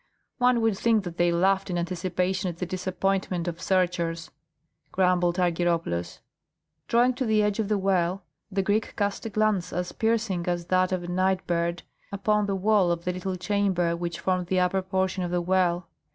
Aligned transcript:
One 0.39 0.61
would 0.61 0.75
think 0.79 1.03
that 1.03 1.17
they 1.17 1.31
laughed 1.31 1.69
in 1.69 1.77
anticipation 1.77 2.49
at 2.49 2.57
the 2.57 2.65
disappointment 2.65 3.47
of 3.47 3.61
searchers," 3.61 4.31
grumbled 4.91 5.37
Argyropoulos. 5.37 6.21
Drawing 6.87 7.13
to 7.13 7.25
the 7.27 7.43
edge 7.43 7.59
of 7.59 7.67
the 7.67 7.77
well, 7.77 8.23
the 8.51 8.63
Greek 8.63 8.95
cast 8.95 9.27
a 9.27 9.29
glance, 9.29 9.71
as 9.71 9.91
piercing 9.91 10.47
as 10.47 10.65
that 10.65 10.91
of 10.91 11.03
a 11.03 11.07
night 11.07 11.45
bird, 11.45 11.83
upon 12.11 12.47
the 12.47 12.55
wall 12.55 12.91
of 12.91 13.05
the 13.05 13.13
little 13.13 13.35
chamber 13.35 13.95
which 13.95 14.19
formed 14.19 14.47
the 14.47 14.59
upper 14.59 14.81
portion 14.81 15.23
of 15.23 15.29
the 15.29 15.39
well. 15.39 15.87